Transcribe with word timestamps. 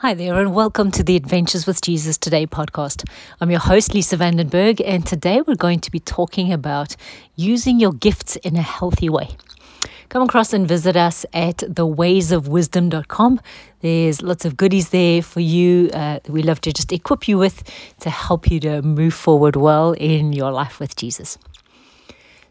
Hi 0.00 0.12
there, 0.12 0.38
and 0.38 0.54
welcome 0.54 0.90
to 0.90 1.02
the 1.02 1.16
Adventures 1.16 1.66
with 1.66 1.80
Jesus 1.80 2.18
Today 2.18 2.46
podcast. 2.46 3.08
I'm 3.40 3.50
your 3.50 3.60
host, 3.60 3.94
Lisa 3.94 4.18
Vandenberg, 4.18 4.82
and 4.84 5.06
today 5.06 5.40
we're 5.40 5.54
going 5.54 5.80
to 5.80 5.90
be 5.90 6.00
talking 6.00 6.52
about 6.52 6.96
using 7.34 7.80
your 7.80 7.94
gifts 7.94 8.36
in 8.36 8.56
a 8.56 8.60
healthy 8.60 9.08
way. 9.08 9.30
Come 10.10 10.20
across 10.20 10.52
and 10.52 10.68
visit 10.68 10.98
us 10.98 11.24
at 11.32 11.56
thewaysofwisdom.com. 11.56 13.40
There's 13.80 14.20
lots 14.20 14.44
of 14.44 14.58
goodies 14.58 14.90
there 14.90 15.22
for 15.22 15.40
you. 15.40 15.88
Uh, 15.94 16.20
we 16.28 16.42
love 16.42 16.60
to 16.60 16.74
just 16.74 16.92
equip 16.92 17.26
you 17.26 17.38
with 17.38 17.62
to 18.00 18.10
help 18.10 18.50
you 18.50 18.60
to 18.60 18.82
move 18.82 19.14
forward 19.14 19.56
well 19.56 19.92
in 19.92 20.34
your 20.34 20.52
life 20.52 20.78
with 20.78 20.94
Jesus. 20.94 21.38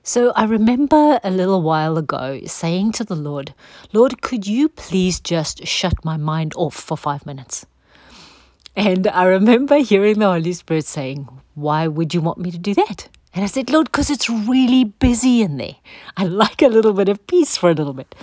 So 0.08 0.32
I 0.36 0.44
remember 0.44 1.20
a 1.24 1.32
little 1.32 1.64
while 1.64 1.98
ago 1.98 2.40
saying 2.46 2.92
to 2.92 3.04
the 3.04 3.16
Lord, 3.16 3.56
Lord, 3.92 4.22
could 4.22 4.46
you 4.46 4.70
please 4.70 5.20
just 5.20 5.66
shut 5.66 6.06
my 6.06 6.16
mind 6.16 6.54
off 6.56 6.76
for 6.76 6.96
five 6.96 7.26
minutes? 7.26 7.66
And 8.76 9.08
I 9.08 9.24
remember 9.24 9.78
hearing 9.80 10.20
the 10.20 10.28
Holy 10.28 10.54
Spirit 10.54 10.86
saying, 10.86 11.28
Why 11.56 11.88
would 11.88 12.14
you 12.14 12.22
want 12.22 12.38
me 12.38 12.52
to 12.52 12.60
do 12.60 12.76
that? 12.76 13.10
And 13.34 13.44
I 13.44 13.48
said, 13.48 13.72
Lord, 13.72 13.88
because 13.88 14.12
it's 14.12 14.30
really 14.30 14.84
busy 14.84 15.42
in 15.42 15.58
there. 15.58 15.78
I 16.16 16.26
like 16.26 16.62
a 16.62 16.68
little 16.68 16.94
bit 16.94 17.10
of 17.10 17.26
peace 17.26 17.58
for 17.58 17.72
a 17.72 17.74
little 17.74 17.94
bit. 17.94 18.14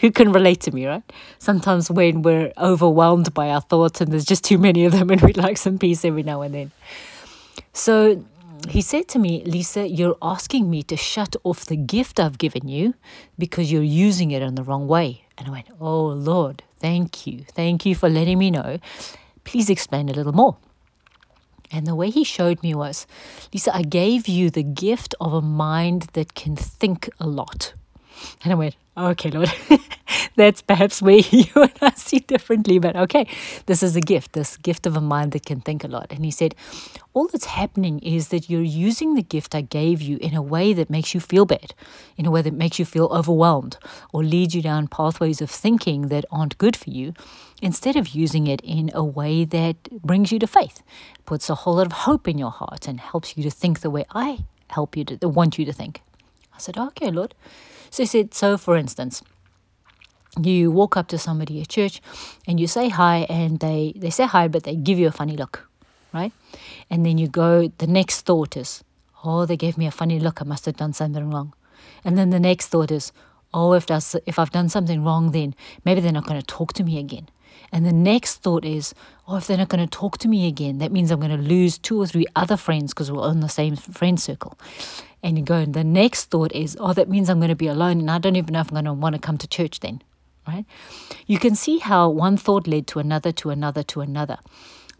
Who 0.00 0.10
can 0.10 0.32
relate 0.32 0.60
to 0.62 0.72
me, 0.72 0.86
right? 0.86 1.02
Sometimes 1.38 1.90
when 1.90 2.20
we're 2.20 2.52
overwhelmed 2.58 3.32
by 3.32 3.48
our 3.48 3.62
thoughts 3.62 4.02
and 4.02 4.12
there's 4.12 4.26
just 4.26 4.44
too 4.44 4.58
many 4.58 4.84
of 4.84 4.92
them 4.92 5.08
and 5.08 5.22
we'd 5.22 5.38
like 5.38 5.56
some 5.56 5.78
peace 5.78 6.04
every 6.04 6.22
now 6.22 6.42
and 6.42 6.54
then. 6.54 6.70
So 7.72 8.22
he 8.68 8.80
said 8.80 9.08
to 9.08 9.18
me, 9.18 9.42
Lisa, 9.44 9.88
you're 9.88 10.16
asking 10.20 10.70
me 10.70 10.82
to 10.84 10.96
shut 10.96 11.36
off 11.44 11.64
the 11.64 11.76
gift 11.76 12.20
I've 12.20 12.38
given 12.38 12.68
you 12.68 12.94
because 13.38 13.70
you're 13.72 13.82
using 13.82 14.30
it 14.30 14.42
in 14.42 14.54
the 14.54 14.62
wrong 14.62 14.86
way. 14.86 15.24
And 15.38 15.48
I 15.48 15.50
went, 15.50 15.68
Oh 15.80 16.06
Lord, 16.06 16.62
thank 16.78 17.26
you. 17.26 17.44
Thank 17.52 17.86
you 17.86 17.94
for 17.94 18.08
letting 18.08 18.38
me 18.38 18.50
know. 18.50 18.78
Please 19.44 19.70
explain 19.70 20.08
a 20.08 20.12
little 20.12 20.32
more. 20.32 20.56
And 21.72 21.86
the 21.86 21.94
way 21.94 22.10
he 22.10 22.24
showed 22.24 22.62
me 22.62 22.74
was, 22.74 23.06
Lisa, 23.52 23.74
I 23.74 23.82
gave 23.82 24.26
you 24.26 24.50
the 24.50 24.64
gift 24.64 25.14
of 25.20 25.32
a 25.32 25.40
mind 25.40 26.08
that 26.14 26.34
can 26.34 26.56
think 26.56 27.08
a 27.20 27.26
lot. 27.26 27.74
And 28.42 28.52
I 28.52 28.56
went, 28.56 28.76
okay, 28.96 29.30
Lord, 29.30 29.52
that's 30.36 30.62
perhaps 30.62 31.02
where 31.02 31.18
you 31.30 31.46
and 31.54 31.72
I 31.80 31.92
see 31.94 32.20
differently, 32.20 32.78
but 32.78 32.96
okay, 32.96 33.26
this 33.66 33.82
is 33.82 33.96
a 33.96 34.00
gift, 34.00 34.32
this 34.32 34.56
gift 34.56 34.86
of 34.86 34.96
a 34.96 35.00
mind 35.00 35.32
that 35.32 35.46
can 35.46 35.60
think 35.60 35.84
a 35.84 35.88
lot. 35.88 36.06
And 36.10 36.24
he 36.24 36.30
said, 36.30 36.54
all 37.12 37.26
that's 37.26 37.46
happening 37.46 37.98
is 38.00 38.28
that 38.28 38.48
you're 38.48 38.62
using 38.62 39.14
the 39.14 39.22
gift 39.22 39.54
I 39.54 39.62
gave 39.62 40.00
you 40.00 40.16
in 40.18 40.34
a 40.34 40.42
way 40.42 40.72
that 40.72 40.90
makes 40.90 41.14
you 41.14 41.20
feel 41.20 41.44
bad, 41.44 41.74
in 42.16 42.26
a 42.26 42.30
way 42.30 42.42
that 42.42 42.54
makes 42.54 42.78
you 42.78 42.84
feel 42.84 43.06
overwhelmed, 43.06 43.78
or 44.12 44.22
leads 44.22 44.54
you 44.54 44.62
down 44.62 44.86
pathways 44.86 45.40
of 45.40 45.50
thinking 45.50 46.08
that 46.08 46.24
aren't 46.30 46.58
good 46.58 46.76
for 46.76 46.90
you, 46.90 47.12
instead 47.60 47.96
of 47.96 48.08
using 48.08 48.46
it 48.46 48.60
in 48.62 48.90
a 48.94 49.04
way 49.04 49.44
that 49.44 49.76
brings 50.02 50.30
you 50.30 50.38
to 50.38 50.46
faith, 50.46 50.82
puts 51.26 51.50
a 51.50 51.54
whole 51.54 51.74
lot 51.74 51.86
of 51.86 51.92
hope 51.92 52.28
in 52.28 52.38
your 52.38 52.50
heart, 52.50 52.86
and 52.86 53.00
helps 53.00 53.36
you 53.36 53.42
to 53.42 53.50
think 53.50 53.80
the 53.80 53.90
way 53.90 54.04
I 54.12 54.44
help 54.68 54.96
you 54.96 55.04
to 55.04 55.28
want 55.28 55.58
you 55.58 55.64
to 55.64 55.72
think. 55.72 56.02
I 56.54 56.58
said, 56.58 56.78
okay, 56.78 57.10
Lord. 57.10 57.34
So 57.90 58.04
he 58.04 58.06
said, 58.06 58.34
so 58.34 58.56
for 58.56 58.76
instance, 58.76 59.22
you 60.40 60.70
walk 60.70 60.96
up 60.96 61.08
to 61.08 61.18
somebody 61.18 61.60
at 61.60 61.68
church 61.68 62.00
and 62.46 62.60
you 62.60 62.66
say 62.66 62.88
hi 62.88 63.26
and 63.28 63.58
they, 63.60 63.92
they 63.96 64.10
say 64.10 64.26
hi 64.26 64.48
but 64.48 64.62
they 64.62 64.76
give 64.76 64.98
you 64.98 65.08
a 65.08 65.12
funny 65.12 65.36
look 65.36 65.70
right? 66.12 66.32
And 66.88 67.04
then 67.04 67.18
you 67.18 67.28
go 67.28 67.68
the 67.78 67.86
next 67.86 68.22
thought 68.22 68.56
is 68.56 68.84
oh 69.24 69.46
they 69.46 69.56
gave 69.56 69.78
me 69.78 69.86
a 69.86 69.90
funny 69.90 70.18
look. 70.18 70.40
I 70.40 70.44
must 70.44 70.66
have 70.66 70.76
done 70.76 70.92
something 70.92 71.30
wrong. 71.30 71.54
And 72.04 72.16
then 72.16 72.30
the 72.30 72.40
next 72.40 72.68
thought 72.68 72.90
is 72.90 73.12
oh 73.52 73.72
if 73.72 73.86
that's 73.86 74.14
if 74.26 74.38
i've 74.38 74.52
done 74.52 74.68
something 74.68 75.02
wrong 75.02 75.32
then 75.32 75.54
maybe 75.84 76.00
they're 76.00 76.12
not 76.12 76.26
going 76.26 76.40
to 76.40 76.46
talk 76.46 76.72
to 76.74 76.84
me 76.84 76.98
again. 76.98 77.28
And 77.72 77.86
the 77.86 77.92
next 77.92 78.36
thought 78.42 78.64
is 78.64 78.94
oh 79.28 79.36
if 79.36 79.46
they're 79.46 79.58
not 79.58 79.68
going 79.68 79.86
to 79.86 79.98
talk 79.98 80.18
to 80.18 80.28
me 80.28 80.46
again 80.46 80.78
that 80.78 80.92
means 80.92 81.10
i'm 81.10 81.20
going 81.20 81.36
to 81.36 81.36
lose 81.36 81.78
two 81.78 82.00
or 82.00 82.06
three 82.06 82.26
other 82.36 82.56
friends 82.56 82.92
because 82.92 83.10
we're 83.10 83.30
in 83.30 83.40
the 83.40 83.48
same 83.48 83.76
friend 83.76 84.20
circle. 84.20 84.58
And 85.22 85.36
you 85.36 85.44
go 85.44 85.56
and 85.56 85.74
the 85.74 85.84
next 85.84 86.26
thought 86.26 86.52
is 86.52 86.76
oh 86.80 86.92
that 86.92 87.08
means 87.08 87.28
i'm 87.28 87.38
going 87.38 87.50
to 87.50 87.56
be 87.56 87.68
alone 87.68 88.00
and 88.00 88.10
i 88.10 88.18
don't 88.18 88.36
even 88.36 88.52
know 88.54 88.60
if 88.60 88.68
i'm 88.68 88.74
going 88.74 88.84
to 88.86 88.92
want 88.92 89.14
to 89.14 89.20
come 89.20 89.38
to 89.38 89.46
church 89.46 89.80
then 89.80 90.02
right 90.46 90.64
you 91.26 91.38
can 91.38 91.54
see 91.54 91.78
how 91.78 92.08
one 92.08 92.36
thought 92.36 92.66
led 92.66 92.86
to 92.86 92.98
another 92.98 93.32
to 93.32 93.50
another 93.50 93.82
to 93.82 94.00
another 94.00 94.38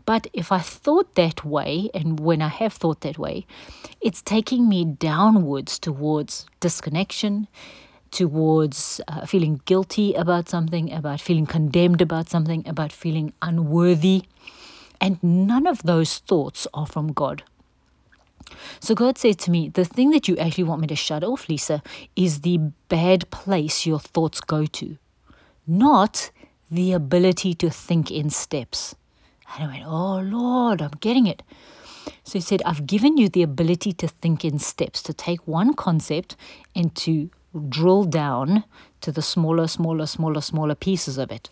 but 0.07 0.27
if 0.33 0.51
I 0.51 0.59
thought 0.59 1.15
that 1.15 1.45
way, 1.45 1.89
and 1.95 2.19
when 2.19 2.43
I 2.43 2.49
have 2.49 2.73
thought 2.73 3.03
that 3.03 3.17
way, 3.17 3.47
it's 4.01 4.23
taking 4.23 4.69
me 4.69 4.85
downwards 4.85 5.79
towards 5.79 6.47
disconnection, 6.59 7.47
towards 8.11 9.01
uh, 9.07 9.25
feeling 9.27 9.61
guilty 9.67 10.15
about 10.15 10.49
something, 10.49 10.93
about 10.93 11.21
feeling 11.21 11.47
condemned 11.47 12.01
about 12.01 12.29
something, 12.29 12.67
about 12.67 12.93
feeling 12.93 13.33
unworthy. 13.41 14.25
And 15.01 15.23
none 15.23 15.67
of 15.67 15.83
those 15.85 16.19
thoughts 16.19 16.67
are 16.75 16.87
from 16.87 17.13
God. 17.13 17.45
So 18.81 18.95
God 18.95 19.17
said 19.17 19.39
to 19.41 19.51
me, 19.51 19.69
The 19.69 19.85
thing 19.85 20.11
that 20.11 20.27
you 20.27 20.37
actually 20.39 20.65
want 20.65 20.81
me 20.81 20.89
to 20.89 20.97
shut 20.97 21.23
off, 21.23 21.49
Lisa, 21.49 21.83
is 22.17 22.41
the 22.41 22.59
bad 22.89 23.31
place 23.31 23.87
your 23.87 24.01
thoughts 24.01 24.41
go 24.41 24.67
to, 24.67 24.99
not 25.67 26.31
the 26.71 26.93
ability 26.93 27.55
to 27.55 27.71
think 27.71 28.11
in 28.11 28.31
steps. 28.31 28.95
And 29.55 29.65
I 29.65 29.73
went, 29.73 29.87
Oh 29.87 30.21
Lord, 30.21 30.83
I'm 30.83 30.93
getting 31.01 31.27
it. 31.27 31.43
So 32.25 32.35
he 32.35 32.41
said, 32.41 32.63
I've 32.65 32.87
given 32.87 33.17
you 33.17 33.29
the 33.29 33.43
ability 33.43 33.93
to 33.95 34.09
think 34.09 34.45
in 34.45 34.59
steps, 34.59 35.03
to 35.03 35.13
take 35.13 35.47
one 35.47 35.75
concept 35.75 36.37
and 36.75 36.95
to 36.97 37.31
drill 37.69 38.05
down 38.05 38.65
to 39.01 39.11
the 39.11 39.23
smaller, 39.23 39.67
smaller, 39.67 40.07
smaller, 40.07 40.41
smaller 40.41 40.75
pieces 40.75 41.19
of 41.19 41.31
it. 41.31 41.51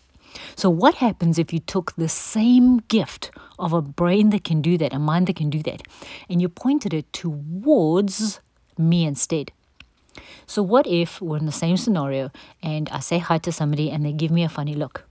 So, 0.55 0.69
what 0.69 0.95
happens 0.95 1.39
if 1.39 1.51
you 1.51 1.59
took 1.59 1.95
the 1.95 2.07
same 2.07 2.77
gift 2.87 3.31
of 3.57 3.73
a 3.73 3.81
brain 3.81 4.29
that 4.29 4.43
can 4.43 4.61
do 4.61 4.77
that, 4.77 4.93
a 4.93 4.99
mind 4.99 5.27
that 5.27 5.35
can 5.35 5.49
do 5.49 5.63
that, 5.63 5.81
and 6.29 6.39
you 6.39 6.47
pointed 6.49 6.93
it 6.93 7.11
towards 7.11 8.39
me 8.77 9.05
instead? 9.05 9.51
So, 10.47 10.63
what 10.63 10.87
if 10.87 11.21
we're 11.21 11.37
in 11.37 11.45
the 11.45 11.51
same 11.51 11.77
scenario 11.77 12.31
and 12.61 12.89
I 12.89 12.99
say 12.99 13.19
hi 13.19 13.37
to 13.39 13.51
somebody 13.51 13.89
and 13.91 14.05
they 14.05 14.13
give 14.13 14.31
me 14.31 14.43
a 14.43 14.49
funny 14.49 14.73
look? 14.73 15.05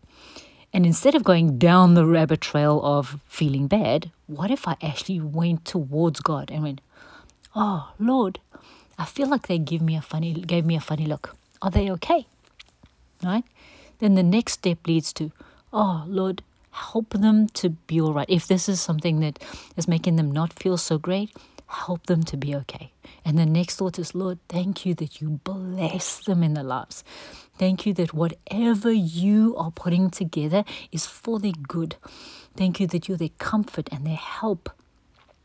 And 0.72 0.84
instead 0.84 1.14
of 1.14 1.24
going 1.24 1.58
down 1.58 1.94
the 1.94 2.06
rabbit 2.06 2.40
trail 2.40 2.80
of 2.82 3.18
feeling 3.26 3.68
bad, 3.68 4.10
what 4.26 4.50
if 4.50 4.68
I 4.68 4.76
actually 4.82 5.20
went 5.20 5.64
towards 5.64 6.20
God 6.20 6.50
and 6.50 6.62
went, 6.62 6.80
"Oh 7.54 7.92
Lord, 7.98 8.40
I 8.98 9.04
feel 9.04 9.28
like 9.28 9.46
they 9.46 9.58
give 9.58 9.80
me 9.80 9.96
a 9.96 10.02
funny 10.02 10.34
gave 10.34 10.66
me 10.66 10.76
a 10.76 10.80
funny 10.80 11.06
look. 11.06 11.36
Are 11.62 11.70
they 11.70 11.90
okay?" 11.92 12.26
Right? 13.24 13.44
Then 13.98 14.14
the 14.14 14.22
next 14.22 14.52
step 14.54 14.86
leads 14.86 15.12
to, 15.14 15.32
"Oh 15.72 16.04
Lord, 16.06 16.42
help 16.70 17.10
them 17.10 17.48
to 17.48 17.70
be 17.70 18.00
all 18.00 18.12
right. 18.12 18.28
If 18.28 18.46
this 18.46 18.68
is 18.68 18.80
something 18.80 19.20
that 19.20 19.38
is 19.76 19.88
making 19.88 20.16
them 20.16 20.30
not 20.30 20.52
feel 20.52 20.76
so 20.76 20.98
great, 20.98 21.34
help 21.68 22.06
them 22.06 22.22
to 22.24 22.36
be 22.36 22.54
okay. 22.54 22.92
And 23.24 23.38
the 23.38 23.46
next 23.46 23.76
thought 23.76 23.98
is, 23.98 24.14
Lord, 24.14 24.38
thank 24.48 24.86
you 24.86 24.94
that 24.94 25.20
you 25.20 25.40
bless 25.44 26.24
them 26.24 26.42
in 26.42 26.54
their 26.54 26.64
lives. 26.64 27.04
Thank 27.58 27.86
you 27.86 27.92
that 27.94 28.14
whatever 28.14 28.90
you 28.90 29.54
are 29.56 29.70
putting 29.70 30.10
together 30.10 30.64
is 30.92 31.06
for 31.06 31.38
their 31.38 31.52
good. 31.52 31.96
Thank 32.56 32.80
you 32.80 32.86
that 32.88 33.08
you're 33.08 33.18
their 33.18 33.30
comfort 33.38 33.88
and 33.92 34.06
their 34.06 34.16
help. 34.16 34.70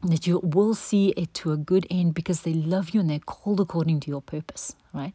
That 0.01 0.27
you 0.27 0.39
will 0.43 0.75
see 0.75 1.09
it 1.09 1.33
to 1.35 1.51
a 1.51 1.57
good 1.57 1.87
end 1.89 2.13
because 2.13 2.41
they 2.41 2.53
love 2.53 2.91
you 2.91 2.99
and 2.99 3.09
they're 3.09 3.19
called 3.19 3.59
according 3.59 4.01
to 4.01 4.09
your 4.09 4.21
purpose, 4.21 4.75
right? 4.93 5.13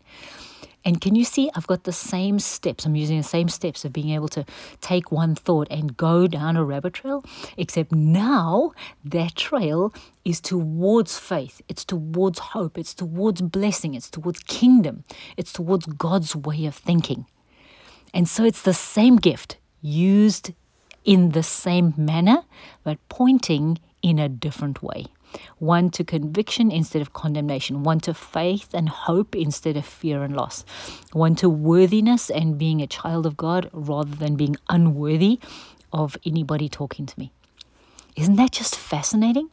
And 0.84 1.00
can 1.00 1.14
you 1.14 1.24
see 1.24 1.50
I've 1.54 1.66
got 1.66 1.84
the 1.84 1.92
same 1.92 2.38
steps? 2.38 2.86
I'm 2.86 2.96
using 2.96 3.18
the 3.18 3.24
same 3.24 3.48
steps 3.48 3.84
of 3.84 3.92
being 3.92 4.10
able 4.10 4.28
to 4.28 4.44
take 4.80 5.12
one 5.12 5.34
thought 5.34 5.68
and 5.70 5.96
go 5.96 6.26
down 6.26 6.56
a 6.56 6.64
rabbit 6.64 6.94
trail, 6.94 7.24
except 7.56 7.92
now 7.92 8.72
that 9.04 9.34
trail 9.34 9.92
is 10.24 10.40
towards 10.40 11.18
faith, 11.18 11.60
it's 11.68 11.84
towards 11.84 12.38
hope, 12.38 12.78
it's 12.78 12.94
towards 12.94 13.42
blessing, 13.42 13.94
it's 13.94 14.08
towards 14.08 14.40
kingdom, 14.40 15.04
it's 15.36 15.52
towards 15.52 15.86
God's 15.86 16.34
way 16.34 16.64
of 16.64 16.74
thinking. 16.74 17.26
And 18.14 18.28
so 18.28 18.44
it's 18.44 18.62
the 18.62 18.74
same 18.74 19.16
gift 19.16 19.58
used 19.82 20.52
in 21.04 21.30
the 21.30 21.42
same 21.42 21.94
manner, 21.96 22.44
but 22.84 22.98
pointing 23.08 23.78
in 24.02 24.18
a 24.18 24.28
different 24.28 24.82
way 24.82 25.06
one 25.58 25.90
to 25.90 26.04
conviction 26.04 26.70
instead 26.70 27.02
of 27.02 27.12
condemnation, 27.12 27.82
one 27.82 28.00
to 28.00 28.14
faith 28.14 28.68
and 28.72 28.88
hope 28.88 29.34
instead 29.34 29.76
of 29.76 29.84
fear 29.84 30.22
and 30.22 30.36
loss, 30.36 30.64
one 31.12 31.34
to 31.36 31.48
worthiness 31.48 32.30
and 32.30 32.58
being 32.58 32.80
a 32.80 32.86
child 32.86 33.26
of 33.26 33.36
God 33.36 33.70
rather 33.72 34.14
than 34.14 34.36
being 34.36 34.56
unworthy 34.68 35.38
of 35.92 36.16
anybody 36.24 36.68
talking 36.68 37.06
to 37.06 37.18
me. 37.18 37.32
Isn't 38.16 38.36
that 38.36 38.52
just 38.52 38.76
fascinating? 38.76 39.50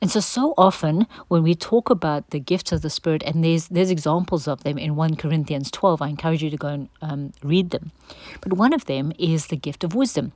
And 0.00 0.10
so, 0.10 0.18
so 0.18 0.54
often 0.58 1.06
when 1.28 1.44
we 1.44 1.54
talk 1.54 1.88
about 1.88 2.30
the 2.30 2.40
gifts 2.40 2.72
of 2.72 2.82
the 2.82 2.90
Spirit, 2.90 3.22
and 3.22 3.44
there's 3.44 3.68
there's 3.68 3.90
examples 3.90 4.48
of 4.48 4.64
them 4.64 4.76
in 4.76 4.96
1 4.96 5.14
Corinthians 5.14 5.70
12, 5.70 6.02
I 6.02 6.08
encourage 6.08 6.42
you 6.42 6.50
to 6.50 6.56
go 6.56 6.68
and 6.68 6.88
um, 7.00 7.32
read 7.44 7.70
them. 7.70 7.92
But 8.40 8.54
one 8.54 8.72
of 8.72 8.86
them 8.86 9.12
is 9.16 9.46
the 9.46 9.56
gift 9.56 9.84
of 9.84 9.94
wisdom. 9.94 10.32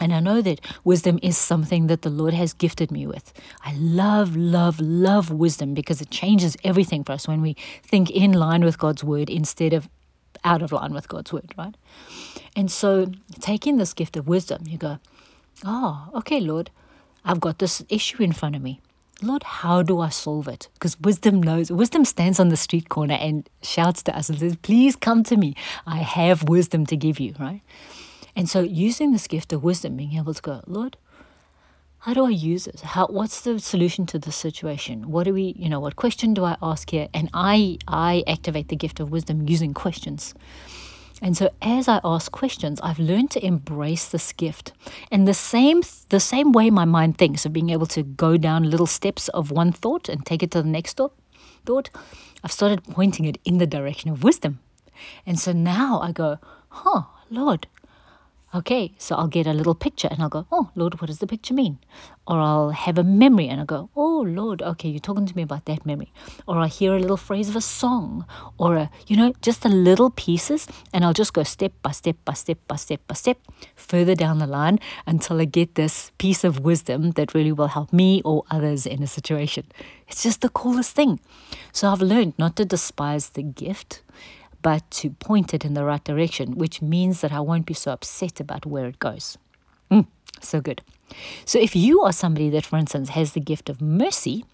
And 0.00 0.12
I 0.12 0.20
know 0.20 0.42
that 0.42 0.60
wisdom 0.84 1.18
is 1.22 1.38
something 1.38 1.86
that 1.86 2.02
the 2.02 2.10
Lord 2.10 2.34
has 2.34 2.52
gifted 2.52 2.90
me 2.90 3.06
with. 3.06 3.32
I 3.64 3.74
love, 3.74 4.36
love, 4.36 4.78
love 4.78 5.30
wisdom 5.30 5.72
because 5.74 6.00
it 6.00 6.10
changes 6.10 6.56
everything 6.64 7.02
for 7.02 7.12
us 7.12 7.26
when 7.26 7.40
we 7.40 7.56
think 7.82 8.10
in 8.10 8.32
line 8.32 8.62
with 8.64 8.78
God's 8.78 9.02
word 9.02 9.30
instead 9.30 9.72
of 9.72 9.88
out 10.44 10.62
of 10.62 10.70
line 10.70 10.92
with 10.92 11.08
God's 11.08 11.32
word, 11.32 11.54
right? 11.56 11.74
And 12.54 12.70
so, 12.70 13.06
taking 13.40 13.78
this 13.78 13.94
gift 13.94 14.16
of 14.16 14.28
wisdom, 14.28 14.64
you 14.66 14.78
go, 14.78 14.98
oh, 15.64 16.10
okay, 16.14 16.40
Lord, 16.40 16.70
I've 17.24 17.40
got 17.40 17.58
this 17.58 17.82
issue 17.88 18.22
in 18.22 18.32
front 18.32 18.54
of 18.54 18.62
me. 18.62 18.80
Lord, 19.22 19.42
how 19.42 19.82
do 19.82 19.98
I 20.00 20.10
solve 20.10 20.46
it? 20.46 20.68
Because 20.74 21.00
wisdom 21.00 21.42
knows, 21.42 21.72
wisdom 21.72 22.04
stands 22.04 22.38
on 22.38 22.50
the 22.50 22.56
street 22.56 22.90
corner 22.90 23.14
and 23.14 23.48
shouts 23.62 24.02
to 24.04 24.16
us 24.16 24.28
and 24.28 24.38
says, 24.38 24.56
Please 24.56 24.94
come 24.94 25.24
to 25.24 25.36
me. 25.36 25.54
I 25.86 25.98
have 25.98 26.48
wisdom 26.48 26.84
to 26.86 26.96
give 26.96 27.18
you, 27.18 27.34
right? 27.40 27.62
And 28.36 28.48
so, 28.48 28.60
using 28.60 29.12
this 29.12 29.26
gift 29.26 29.52
of 29.52 29.64
wisdom, 29.64 29.96
being 29.96 30.14
able 30.14 30.34
to 30.34 30.42
go, 30.42 30.60
Lord, 30.66 30.98
how 32.00 32.14
do 32.14 32.24
I 32.24 32.30
use 32.30 32.66
this? 32.66 32.82
How, 32.82 33.06
what's 33.06 33.40
the 33.40 33.58
solution 33.58 34.06
to 34.06 34.18
this 34.18 34.36
situation? 34.36 35.10
What 35.10 35.24
do 35.24 35.32
we, 35.32 35.54
you 35.58 35.68
know, 35.68 35.80
what 35.80 35.96
question 35.96 36.34
do 36.34 36.44
I 36.44 36.56
ask 36.62 36.90
here? 36.90 37.08
And 37.12 37.30
I, 37.34 37.78
I 37.88 38.22
activate 38.28 38.68
the 38.68 38.76
gift 38.76 39.00
of 39.00 39.10
wisdom 39.10 39.48
using 39.48 39.74
questions. 39.74 40.34
And 41.22 41.36
so 41.36 41.50
as 41.62 41.88
I 41.88 42.00
ask 42.04 42.30
questions, 42.30 42.78
I've 42.82 42.98
learned 42.98 43.30
to 43.32 43.44
embrace 43.44 44.06
this 44.06 44.32
gift. 44.32 44.72
And 45.10 45.26
the 45.26 45.34
same 45.34 45.82
the 46.10 46.20
same 46.20 46.52
way 46.52 46.68
my 46.70 46.84
mind 46.84 47.16
thinks 47.16 47.46
of 47.46 47.52
being 47.54 47.70
able 47.70 47.86
to 47.86 48.02
go 48.02 48.36
down 48.36 48.70
little 48.70 48.86
steps 48.86 49.28
of 49.30 49.50
one 49.50 49.72
thought 49.72 50.08
and 50.10 50.24
take 50.24 50.42
it 50.42 50.50
to 50.50 50.62
the 50.62 50.68
next 50.68 50.98
thought, 50.98 51.14
thought 51.64 51.90
I've 52.44 52.52
started 52.52 52.84
pointing 52.84 53.24
it 53.24 53.38
in 53.44 53.58
the 53.58 53.66
direction 53.66 54.10
of 54.10 54.22
wisdom. 54.22 54.60
And 55.24 55.38
so 55.38 55.52
now 55.52 56.00
I 56.00 56.12
go, 56.12 56.38
huh, 56.68 57.02
Lord, 57.30 57.66
Okay, 58.56 58.94
so 58.96 59.14
I'll 59.16 59.28
get 59.28 59.46
a 59.46 59.52
little 59.52 59.74
picture 59.74 60.08
and 60.10 60.22
I'll 60.22 60.30
go, 60.30 60.46
Oh, 60.50 60.70
Lord, 60.74 60.98
what 60.98 61.08
does 61.08 61.18
the 61.18 61.26
picture 61.26 61.52
mean? 61.52 61.76
Or 62.26 62.38
I'll 62.38 62.70
have 62.70 62.96
a 62.96 63.04
memory 63.04 63.48
and 63.48 63.60
I'll 63.60 63.66
go, 63.66 63.90
Oh, 63.94 64.22
Lord, 64.22 64.62
okay, 64.62 64.88
you're 64.88 64.98
talking 64.98 65.26
to 65.26 65.36
me 65.36 65.42
about 65.42 65.66
that 65.66 65.84
memory. 65.84 66.10
Or 66.48 66.60
I 66.60 66.68
hear 66.68 66.94
a 66.94 66.98
little 66.98 67.18
phrase 67.18 67.50
of 67.50 67.56
a 67.56 67.60
song 67.60 68.24
or, 68.56 68.76
a, 68.76 68.90
you 69.08 69.14
know, 69.14 69.34
just 69.42 69.60
the 69.60 69.68
little 69.68 70.08
pieces 70.08 70.66
and 70.94 71.04
I'll 71.04 71.12
just 71.12 71.34
go 71.34 71.42
step 71.42 71.72
by 71.82 71.90
step 71.90 72.16
by 72.24 72.32
step 72.32 72.56
by 72.66 72.76
step 72.76 73.00
by 73.06 73.14
step 73.14 73.36
further 73.74 74.14
down 74.14 74.38
the 74.38 74.46
line 74.46 74.78
until 75.06 75.38
I 75.38 75.44
get 75.44 75.74
this 75.74 76.10
piece 76.16 76.42
of 76.42 76.60
wisdom 76.60 77.10
that 77.10 77.34
really 77.34 77.52
will 77.52 77.68
help 77.68 77.92
me 77.92 78.22
or 78.24 78.44
others 78.50 78.86
in 78.86 79.02
a 79.02 79.06
situation. 79.06 79.66
It's 80.08 80.22
just 80.22 80.40
the 80.40 80.48
coolest 80.48 80.96
thing. 80.96 81.20
So 81.72 81.90
I've 81.90 82.00
learned 82.00 82.32
not 82.38 82.56
to 82.56 82.64
despise 82.64 83.28
the 83.28 83.42
gift 83.42 84.00
but 84.66 84.90
to 84.90 85.10
point 85.10 85.54
it 85.54 85.64
in 85.64 85.74
the 85.74 85.84
right 85.84 86.02
direction, 86.02 86.58
which 86.58 86.82
means 86.82 87.20
that 87.20 87.30
I 87.30 87.38
won't 87.38 87.66
be 87.66 87.72
so 87.72 87.92
upset 87.92 88.40
about 88.40 88.66
where 88.66 88.86
it 88.86 88.98
goes. 88.98 89.38
Mm, 89.92 90.08
so 90.40 90.60
good. 90.60 90.82
So, 91.44 91.60
if 91.60 91.76
you 91.76 92.02
are 92.02 92.12
somebody 92.12 92.50
that, 92.50 92.66
for 92.66 92.76
instance, 92.76 93.10
has 93.10 93.30
the 93.30 93.38
gift 93.38 93.70
of 93.70 93.80
mercy, 93.80 94.44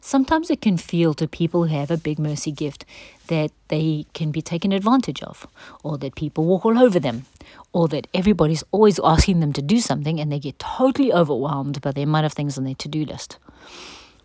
sometimes 0.00 0.48
it 0.48 0.62
can 0.62 0.78
feel 0.78 1.12
to 1.12 1.28
people 1.28 1.66
who 1.66 1.76
have 1.76 1.90
a 1.90 1.98
big 1.98 2.18
mercy 2.18 2.52
gift 2.52 2.86
that 3.26 3.50
they 3.68 4.06
can 4.14 4.30
be 4.30 4.40
taken 4.40 4.72
advantage 4.72 5.22
of, 5.22 5.46
or 5.82 5.98
that 5.98 6.14
people 6.14 6.46
walk 6.46 6.64
all 6.64 6.78
over 6.78 6.98
them, 6.98 7.26
or 7.74 7.86
that 7.88 8.06
everybody's 8.14 8.64
always 8.70 8.98
asking 9.04 9.40
them 9.40 9.52
to 9.52 9.60
do 9.60 9.78
something 9.78 10.18
and 10.18 10.32
they 10.32 10.38
get 10.38 10.58
totally 10.58 11.12
overwhelmed 11.12 11.82
by 11.82 11.92
the 11.92 12.00
amount 12.00 12.24
of 12.24 12.32
things 12.32 12.56
on 12.56 12.64
their 12.64 12.76
to 12.76 12.88
do 12.88 13.04
list. 13.04 13.36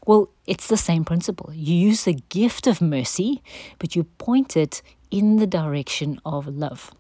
Well, 0.06 0.30
it's 0.48 0.68
the 0.68 0.78
same 0.78 1.04
principle. 1.04 1.52
You 1.54 1.76
use 1.76 2.06
the 2.06 2.14
gift 2.30 2.68
of 2.68 2.82
mercy, 2.82 3.44
but 3.80 3.98
you 3.98 4.06
point 4.18 4.56
it 4.56 4.82
in 5.12 5.38
the 5.38 5.48
direction 5.48 6.20
of 6.26 6.48
love 6.48 6.92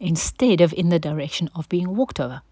instead 0.00 0.60
of 0.60 0.72
in 0.74 0.88
the 0.88 0.98
direction 0.98 1.50
of 1.54 1.68
being 1.68 1.96
walked 1.96 2.20
over. 2.20 2.42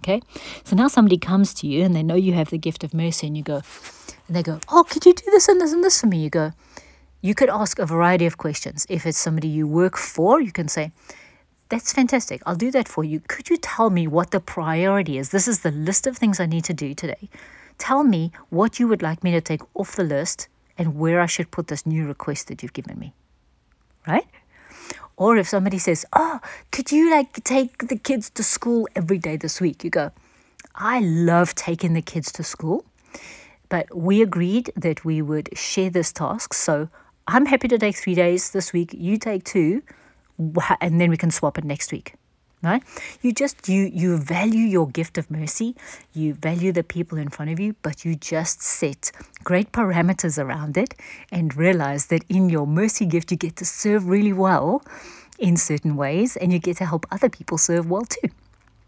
Okay? 0.00 0.20
So 0.64 0.76
now 0.76 0.88
somebody 0.88 1.18
comes 1.18 1.54
to 1.54 1.66
you 1.66 1.84
and 1.84 1.94
they 1.94 2.02
know 2.02 2.14
you 2.14 2.34
have 2.34 2.50
the 2.50 2.58
gift 2.58 2.84
of 2.84 2.92
mercy 2.94 3.26
and 3.26 3.36
you 3.36 3.42
go, 3.42 3.62
and 4.26 4.36
they 4.36 4.42
go, 4.42 4.60
Oh, 4.68 4.84
could 4.84 5.06
you 5.06 5.14
do 5.14 5.24
this 5.30 5.48
and 5.48 5.60
this 5.60 5.72
and 5.72 5.82
this 5.82 6.00
for 6.00 6.06
me? 6.06 6.18
You 6.18 6.30
go, 6.30 6.52
you 7.20 7.34
could 7.34 7.48
ask 7.48 7.78
a 7.78 7.86
variety 7.86 8.26
of 8.26 8.38
questions. 8.38 8.86
If 8.88 9.06
it's 9.06 9.18
somebody 9.18 9.48
you 9.48 9.66
work 9.66 9.96
for, 9.96 10.40
you 10.40 10.52
can 10.52 10.68
say, 10.68 10.92
That's 11.70 11.92
fantastic. 11.92 12.42
I'll 12.44 12.56
do 12.56 12.70
that 12.72 12.88
for 12.88 13.02
you. 13.02 13.20
Could 13.28 13.48
you 13.48 13.56
tell 13.56 13.90
me 13.90 14.06
what 14.06 14.30
the 14.30 14.40
priority 14.40 15.18
is? 15.18 15.30
This 15.30 15.48
is 15.48 15.60
the 15.60 15.70
list 15.70 16.06
of 16.06 16.16
things 16.16 16.38
I 16.38 16.46
need 16.46 16.64
to 16.64 16.74
do 16.74 16.94
today. 16.94 17.28
Tell 17.78 18.04
me 18.04 18.30
what 18.50 18.78
you 18.78 18.86
would 18.86 19.02
like 19.02 19.24
me 19.24 19.32
to 19.32 19.40
take 19.40 19.62
off 19.74 19.96
the 19.96 20.04
list 20.04 20.48
and 20.76 20.96
where 20.96 21.20
I 21.20 21.26
should 21.26 21.50
put 21.50 21.68
this 21.68 21.86
new 21.86 22.06
request 22.06 22.48
that 22.48 22.62
you've 22.62 22.72
given 22.72 22.98
me 22.98 23.14
right? 24.06 24.26
Or 25.16 25.36
if 25.36 25.48
somebody 25.48 25.78
says, 25.78 26.04
Oh, 26.12 26.40
could 26.72 26.90
you 26.90 27.10
like 27.10 27.44
take 27.44 27.88
the 27.88 27.96
kids 27.96 28.30
to 28.30 28.42
school 28.42 28.88
every 28.96 29.18
day 29.18 29.36
this 29.36 29.60
week? 29.60 29.84
You 29.84 29.90
go, 29.90 30.10
I 30.74 31.00
love 31.00 31.54
taking 31.54 31.94
the 31.94 32.02
kids 32.02 32.32
to 32.32 32.42
school, 32.42 32.84
but 33.68 33.86
we 33.96 34.22
agreed 34.22 34.72
that 34.76 35.04
we 35.04 35.22
would 35.22 35.56
share 35.56 35.90
this 35.90 36.12
task. 36.12 36.52
So 36.54 36.88
I'm 37.28 37.46
happy 37.46 37.68
to 37.68 37.78
take 37.78 37.96
three 37.96 38.14
days 38.14 38.50
this 38.50 38.72
week. 38.72 38.92
You 38.92 39.18
take 39.18 39.44
two, 39.44 39.82
and 40.80 41.00
then 41.00 41.10
we 41.10 41.16
can 41.16 41.30
swap 41.30 41.58
it 41.58 41.64
next 41.64 41.92
week 41.92 42.14
right? 42.64 42.82
You 43.22 43.32
just 43.32 43.68
you 43.68 43.90
you 43.92 44.16
value 44.16 44.66
your 44.66 44.88
gift 44.88 45.18
of 45.18 45.30
mercy. 45.30 45.76
You 46.12 46.34
value 46.34 46.72
the 46.72 46.82
people 46.82 47.18
in 47.18 47.28
front 47.28 47.50
of 47.50 47.60
you 47.60 47.74
but 47.82 48.04
you 48.04 48.14
just 48.14 48.62
set 48.62 49.12
great 49.44 49.72
parameters 49.72 50.42
around 50.42 50.76
it 50.76 50.94
and 51.30 51.56
realize 51.56 52.06
that 52.06 52.24
in 52.28 52.48
your 52.48 52.66
mercy 52.66 53.06
gift 53.06 53.30
you 53.30 53.36
get 53.36 53.56
to 53.56 53.64
serve 53.64 54.08
really 54.08 54.32
well 54.32 54.82
in 55.38 55.56
certain 55.56 55.96
ways 55.96 56.36
and 56.36 56.52
you 56.52 56.58
get 56.58 56.76
to 56.78 56.86
help 56.86 57.06
other 57.10 57.28
people 57.28 57.58
serve 57.58 57.90
well 57.90 58.04
too 58.04 58.28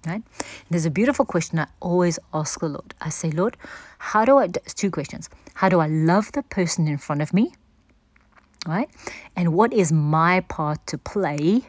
right? 0.06 0.22
And 0.22 0.70
there's 0.70 0.86
a 0.86 0.90
beautiful 0.90 1.24
question 1.24 1.58
i 1.58 1.66
always 1.80 2.18
ask 2.32 2.60
the 2.60 2.68
lord. 2.68 2.94
I 3.00 3.10
say 3.10 3.30
lord 3.30 3.56
how 3.98 4.24
do 4.24 4.38
i 4.38 4.46
two 4.48 4.90
questions. 4.90 5.28
How 5.54 5.68
do 5.68 5.80
i 5.80 5.86
love 5.86 6.32
the 6.32 6.42
person 6.42 6.86
in 6.88 6.98
front 6.98 7.22
of 7.22 7.34
me 7.34 7.52
right? 8.66 8.88
And 9.36 9.54
what 9.54 9.72
is 9.72 9.92
my 9.92 10.40
part 10.40 10.86
to 10.88 10.98
play 10.98 11.62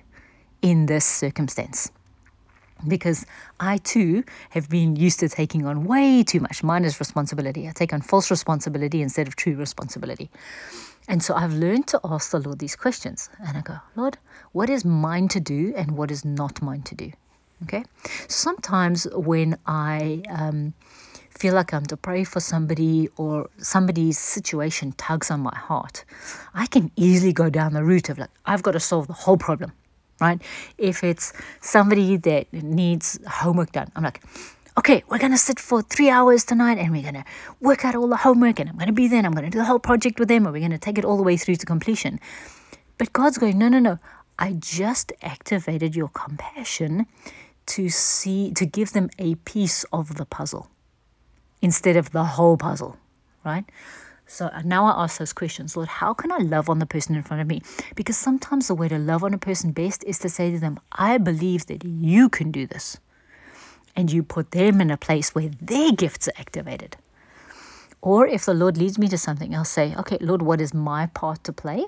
in 0.62 0.88
this 0.88 1.06
circumstance 1.06 1.92
because 2.88 3.26
I 3.60 3.78
too 3.78 4.24
have 4.52 4.70
been 4.70 4.96
used 4.96 5.20
to 5.22 5.30
taking 5.30 5.66
on 5.66 5.86
way 5.86 6.24
too 6.24 6.40
much. 6.40 6.64
Mine 6.64 6.86
is 6.86 7.00
responsibility. 7.00 7.68
I 7.68 7.72
take 7.72 7.94
on 7.94 8.02
false 8.02 8.30
responsibility 8.30 9.02
instead 9.02 9.28
of 9.28 9.36
true 9.36 9.56
responsibility. 9.56 10.30
And 11.08 11.24
so 11.24 11.34
I've 11.34 11.54
learned 11.54 11.88
to 11.88 12.02
ask 12.04 12.32
the 12.32 12.40
Lord 12.40 12.60
these 12.60 12.76
questions. 12.76 13.30
And 13.40 13.58
I 13.58 13.62
go, 13.62 13.78
Lord, 13.96 14.18
what 14.52 14.70
is 14.70 14.84
mine 14.84 15.30
to 15.30 15.40
do 15.40 15.74
and 15.76 15.92
what 15.92 16.12
is 16.12 16.26
not 16.26 16.62
mine 16.62 16.82
to 16.84 16.96
do? 16.96 17.12
Okay. 17.64 17.84
Sometimes 18.28 19.08
when 19.14 19.58
I 19.66 20.22
um, 20.30 20.74
feel 21.30 21.56
like 21.56 21.74
I'm 21.74 21.86
to 21.86 21.98
pray 21.98 22.24
for 22.24 22.40
somebody 22.40 23.10
or 23.18 23.50
somebody's 23.58 24.20
situation 24.20 24.92
tugs 24.98 25.32
on 25.32 25.40
my 25.40 25.56
heart, 25.56 26.04
I 26.54 26.68
can 26.68 26.92
easily 26.96 27.34
go 27.34 27.50
down 27.50 27.74
the 27.74 27.84
route 27.84 28.10
of 28.10 28.18
like, 28.18 28.30
I've 28.46 28.62
got 28.62 28.74
to 28.74 28.80
solve 28.80 29.08
the 29.08 29.14
whole 29.14 29.38
problem 29.38 29.72
right? 30.20 30.42
If 30.78 31.04
it's 31.04 31.34
somebody 31.62 32.18
that 32.18 32.52
needs 32.52 33.20
homework 33.28 33.72
done, 33.72 33.92
I'm 33.96 34.04
like, 34.04 34.22
okay, 34.78 35.04
we're 35.10 35.18
going 35.18 35.32
to 35.32 35.38
sit 35.38 35.60
for 35.60 35.82
three 35.82 36.10
hours 36.10 36.46
tonight 36.46 36.78
and 36.78 36.92
we're 36.92 37.02
going 37.02 37.16
to 37.16 37.26
work 37.60 37.84
out 37.84 37.96
all 37.96 38.08
the 38.08 38.18
homework 38.18 38.60
and 38.60 38.70
I'm 38.70 38.76
going 38.76 38.88
to 38.88 38.94
be 38.94 39.08
there 39.08 39.18
and 39.18 39.28
I'm 39.28 39.34
going 39.34 39.46
to 39.46 39.52
do 39.52 39.58
the 39.58 39.66
whole 39.66 39.80
project 39.80 40.20
with 40.20 40.28
them 40.28 40.46
and 40.46 40.54
we're 40.54 40.60
going 40.60 40.72
to 40.72 40.78
take 40.78 40.98
it 40.98 41.06
all 41.06 41.18
the 41.18 41.24
way 41.24 41.38
through 41.38 41.56
to 41.56 41.66
completion. 41.66 42.20
But 42.98 43.14
God's 43.14 43.38
going, 43.38 43.58
no, 43.58 43.70
no, 43.70 43.80
no. 43.80 44.00
I 44.40 44.54
just 44.54 45.12
activated 45.24 45.96
your 45.96 46.10
compassion 46.10 47.08
to 47.68 47.90
see, 47.90 48.52
to 48.54 48.66
give 48.66 48.94
them 48.94 49.10
a 49.18 49.36
piece 49.36 49.84
of 49.86 50.16
the 50.16 50.26
puzzle 50.26 50.70
instead 51.62 51.96
of 51.98 52.12
the 52.12 52.24
whole 52.24 52.56
puzzle, 52.56 52.98
right? 53.44 53.66
So 54.28 54.48
uh, 54.48 54.62
now 54.66 54.86
I 54.86 55.04
ask 55.04 55.20
those 55.20 55.34
questions 55.34 55.76
Lord, 55.76 55.88
how 55.88 56.14
can 56.14 56.32
I 56.32 56.38
love 56.38 56.70
on 56.70 56.80
the 56.80 56.86
person 56.86 57.16
in 57.16 57.24
front 57.24 57.42
of 57.42 57.48
me? 57.48 57.62
Because 57.96 58.18
sometimes 58.18 58.68
the 58.68 58.76
way 58.76 58.90
to 58.90 59.00
love 59.00 59.24
on 59.24 59.34
a 59.34 59.38
person 59.38 59.72
best 59.72 60.04
is 60.04 60.20
to 60.20 60.30
say 60.30 60.52
to 60.52 60.60
them, 60.60 60.80
I 60.92 61.18
believe 61.18 61.66
that 61.68 61.84
you 61.86 62.30
can 62.30 62.52
do 62.52 62.68
this. 62.68 62.98
And 63.96 64.12
you 64.12 64.22
put 64.22 64.52
them 64.52 64.80
in 64.80 64.92
a 64.92 64.98
place 64.98 65.34
where 65.34 65.50
their 65.62 65.92
gifts 65.92 66.28
are 66.28 66.34
activated. 66.38 66.98
Or 68.02 68.28
if 68.28 68.46
the 68.46 68.54
Lord 68.54 68.78
leads 68.78 69.00
me 69.00 69.08
to 69.08 69.18
something, 69.18 69.56
I'll 69.56 69.66
say, 69.66 69.96
okay, 69.98 70.18
Lord, 70.22 70.44
what 70.44 70.62
is 70.62 70.74
my 70.74 71.08
part 71.08 71.44
to 71.46 71.54
play? 71.54 71.86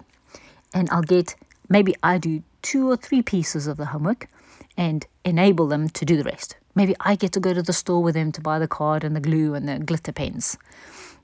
And 0.74 0.90
I'll 0.90 1.04
get, 1.04 1.36
maybe 1.68 1.94
I 2.02 2.18
do 2.18 2.42
two 2.64 2.90
or 2.90 2.98
three 2.98 3.22
pieces 3.22 3.68
of 3.68 3.78
the 3.78 3.86
homework 3.86 4.28
and 4.76 5.06
enable 5.24 5.68
them 5.68 5.90
to 5.90 6.06
do 6.06 6.18
the 6.18 6.24
rest. 6.24 6.56
Maybe 6.74 6.96
I 7.02 7.16
get 7.16 7.32
to 7.34 7.40
go 7.40 7.54
to 7.54 7.62
the 7.62 7.74
store 7.74 8.02
with 8.02 8.16
them 8.16 8.32
to 8.32 8.42
buy 8.42 8.58
the 8.58 8.68
card 8.68 9.04
and 9.04 9.16
the 9.16 9.20
glue 9.20 9.54
and 9.54 9.68
the 9.68 9.78
glitter 9.80 10.12
pens. 10.12 10.58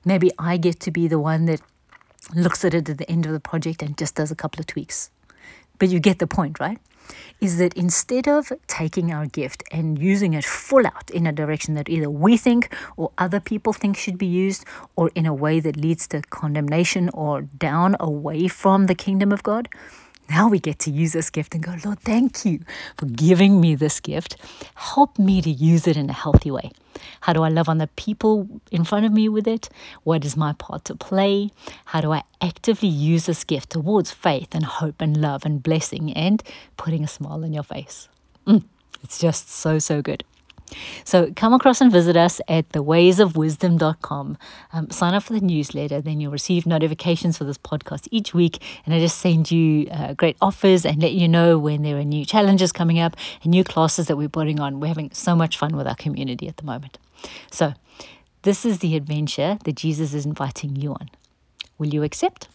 Maybe 0.06 0.32
I 0.38 0.58
get 0.58 0.80
to 0.82 0.92
be 0.92 1.08
the 1.08 1.20
one 1.20 1.46
that 1.46 1.62
looks 2.34 2.64
at 2.64 2.74
it 2.74 2.88
at 2.88 2.98
the 2.98 3.10
end 3.10 3.26
of 3.26 3.32
the 3.32 3.40
project 3.40 3.82
and 3.82 3.98
just 3.98 4.16
does 4.16 4.32
a 4.32 4.36
couple 4.36 4.60
of 4.60 4.68
tweaks. 4.68 5.10
But 5.80 5.90
you 5.90 6.00
get 6.00 6.20
the 6.20 6.28
point, 6.28 6.60
right? 6.60 6.78
Is 7.40 7.58
that 7.58 7.74
instead 7.74 8.28
of 8.28 8.52
taking 8.68 9.12
our 9.12 9.28
gift 9.28 9.64
and 9.72 10.00
using 10.00 10.34
it 10.34 10.46
full 10.46 10.88
out 10.88 11.10
in 11.12 11.28
a 11.28 11.32
direction 11.32 11.76
that 11.76 11.90
either 11.90 12.10
we 12.10 12.38
think 12.38 12.74
or 12.98 13.12
other 13.18 13.40
people 13.40 13.74
think 13.74 13.98
should 13.98 14.18
be 14.18 14.26
used, 14.26 14.66
or 14.96 15.12
in 15.14 15.26
a 15.26 15.34
way 15.34 15.60
that 15.60 15.78
leads 15.78 16.08
to 16.08 16.22
condemnation 16.22 17.10
or 17.14 17.42
down 17.42 17.96
away 18.00 18.48
from 18.48 18.88
the 18.88 18.96
kingdom 18.96 19.32
of 19.32 19.44
God, 19.44 19.70
now 20.30 20.48
we 20.48 20.60
get 20.60 20.80
to 20.80 20.92
use 20.92 21.14
this 21.14 21.30
gift 21.30 21.54
and 21.54 21.64
go, 21.64 21.76
Lord, 21.84 22.00
thank 22.00 22.46
you 22.46 22.60
for 22.98 23.06
giving 23.06 23.62
me 23.62 23.76
this 23.76 24.00
gift. 24.00 24.38
Help 24.76 25.20
me 25.20 25.42
to 25.42 25.50
use 25.50 25.88
it 25.88 25.98
in 25.98 26.10
a 26.10 26.14
healthy 26.14 26.52
way. 26.52 26.72
How 27.22 27.34
do 27.34 27.44
I 27.44 27.50
love 27.50 27.70
on 27.70 27.78
the 27.78 27.88
people 27.96 28.48
in 28.72 28.84
front 28.84 29.06
of 29.06 29.12
me 29.12 29.30
with 29.30 29.48
it? 29.48 29.70
What 30.04 30.26
is 30.26 30.36
my 30.38 30.54
part 30.54 30.86
to 30.86 30.96
play? 30.96 31.52
How 31.86 32.02
do 32.02 32.12
I 32.12 32.24
actively 32.42 32.90
use 32.90 33.26
this 33.26 33.44
gift 33.44 33.72
towards 33.72 34.12
faith 34.12 34.56
and 34.56 34.66
hope 34.66 35.02
and 35.02 35.18
love 35.18 35.46
and 35.46 35.62
blessing 35.62 36.14
and 36.14 36.42
putting 36.78 37.04
a 37.04 37.08
smile 37.08 37.44
on 37.44 37.54
your 37.54 37.64
face? 37.64 38.08
Mm, 38.48 38.64
it's 39.04 39.20
just 39.20 39.50
so, 39.50 39.80
so 39.80 40.02
good. 40.02 40.24
So 41.04 41.32
come 41.36 41.54
across 41.54 41.82
and 41.82 41.92
visit 41.92 42.16
us 42.16 42.42
at 42.48 42.70
thewaysofwisdom.com. 42.70 44.38
Um, 44.74 44.90
sign 44.90 45.14
up 45.14 45.24
for 45.24 45.34
the 45.34 45.42
newsletter, 45.42 46.02
then 46.02 46.20
you'll 46.20 46.32
receive 46.32 46.66
notifications 46.66 47.38
for 47.38 47.44
this 47.44 47.58
podcast 47.58 48.08
each 48.12 48.34
week. 48.34 48.62
And 48.86 48.94
I 48.94 49.00
just 49.00 49.18
send 49.20 49.52
you 49.52 49.88
uh, 49.90 50.14
great 50.14 50.38
offers 50.42 50.86
and 50.86 51.02
let 51.02 51.14
you 51.14 51.28
know 51.28 51.58
when 51.58 51.84
there 51.84 51.98
are 51.98 52.04
new 52.04 52.26
challenges 52.26 52.72
coming 52.72 53.00
up 53.00 53.16
and 53.44 53.52
new 53.52 53.64
classes 53.64 54.08
that 54.08 54.18
we're 54.18 54.30
putting 54.30 54.60
on. 54.60 54.80
We're 54.80 54.88
having 54.88 55.12
so 55.12 55.36
much 55.36 55.58
fun 55.58 55.76
with 55.76 55.88
our 55.88 55.96
community 55.96 56.48
at 56.48 56.58
the 56.58 56.64
moment. 56.64 56.98
So 57.52 57.74
this 58.44 58.66
is 58.66 58.80
the 58.80 58.96
adventure 58.96 59.58
that 59.64 59.76
Jesus 59.76 60.14
is 60.14 60.26
inviting 60.26 60.76
you 60.76 60.92
on. 60.92 61.10
Will 61.78 61.94
you 61.94 62.04
accept? 62.04 62.48